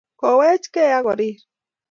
[0.19, 1.39] Kowechkei ak koriir